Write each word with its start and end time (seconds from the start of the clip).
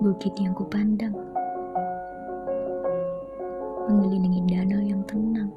bukit 0.00 0.32
yang 0.40 0.56
kupandang, 0.56 1.12
mengelilingi 3.84 4.40
danau 4.48 4.80
yang 4.80 5.04
tenang. 5.04 5.52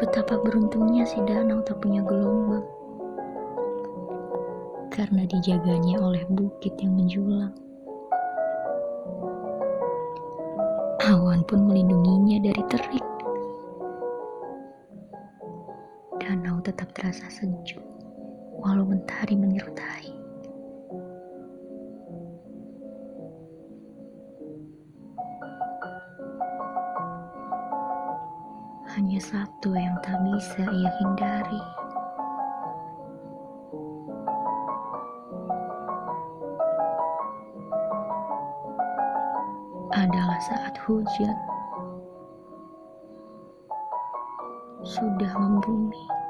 Betapa 0.00 0.40
beruntungnya 0.40 1.04
si 1.04 1.20
danau 1.28 1.60
tak 1.68 1.84
punya 1.84 2.00
gelombang, 2.00 2.64
karena 4.88 5.28
dijaganya 5.28 6.00
oleh 6.00 6.24
bukit 6.32 6.72
yang 6.80 6.96
menjulang. 6.96 7.52
Awan 11.12 11.44
pun 11.44 11.68
melindunginya 11.68 12.40
dari 12.40 12.62
terik. 12.72 13.06
Danau 16.24 16.56
tetap 16.64 16.88
terasa 16.96 17.28
sejuk, 17.28 17.84
walau 18.64 18.88
mentari 18.88 19.36
menyertai. 19.36 20.21
Hanya 28.92 29.16
satu 29.24 29.72
yang 29.72 29.96
tak 30.04 30.20
bisa 30.20 30.68
ia 30.68 30.90
hindari. 31.00 31.62
Adalah 39.96 40.40
saat 40.44 40.76
hujan 40.84 41.38
sudah 44.84 45.32
membumi. 45.40 46.21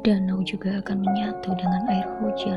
Danau 0.00 0.40
juga 0.40 0.80
akan 0.80 1.04
menyatu 1.04 1.52
dengan 1.60 1.84
air 1.92 2.08
hujan. 2.24 2.56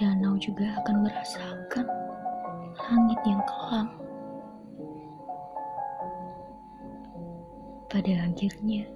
Danau 0.00 0.40
juga 0.40 0.64
akan 0.80 1.04
merasakan 1.04 1.84
langit 2.80 3.20
yang 3.28 3.44
kelam. 3.44 3.92
Pada 7.92 8.12
akhirnya, 8.24 8.88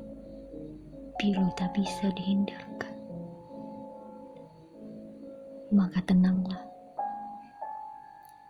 pilu 1.21 1.53
tak 1.53 1.69
bisa 1.77 2.09
dihindarkan. 2.17 2.97
Maka 5.69 6.01
tenanglah, 6.09 6.65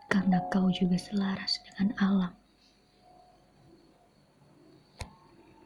karena 0.07 0.39
kau 0.55 0.71
juga 0.71 0.95
selaras 0.95 1.59
dengan 1.67 1.91
alam. 1.99 2.44